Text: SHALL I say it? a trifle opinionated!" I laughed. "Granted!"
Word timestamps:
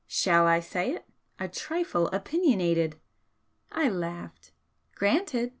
SHALL 0.07 0.47
I 0.47 0.59
say 0.61 0.93
it? 0.93 1.05
a 1.37 1.47
trifle 1.47 2.07
opinionated!" 2.07 2.95
I 3.71 3.87
laughed. 3.87 4.51
"Granted!" 4.95 5.49